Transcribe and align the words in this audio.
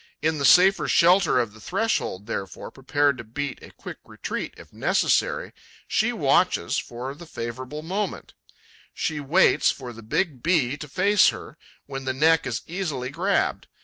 In 0.23 0.39
the 0.39 0.45
safe 0.45 0.79
shelter 0.89 1.39
of 1.39 1.53
her 1.53 1.59
threshold, 1.59 2.25
therefore, 2.25 2.71
prepared 2.71 3.19
to 3.19 3.23
beat 3.23 3.61
a 3.61 3.69
quick 3.69 3.97
retreat 4.03 4.55
if 4.57 4.73
necessary, 4.73 5.53
she 5.87 6.11
watches 6.11 6.79
for 6.79 7.13
the 7.13 7.27
favourable 7.27 7.83
moment; 7.83 8.33
she 8.95 9.19
waits 9.19 9.69
for 9.69 9.93
the 9.93 10.01
big 10.01 10.41
Bee 10.41 10.75
to 10.75 10.87
face 10.87 11.27
her, 11.29 11.55
when 11.85 12.05
the 12.05 12.13
neck 12.13 12.47
is 12.47 12.63
easily 12.65 13.11
grabbed. 13.11 13.67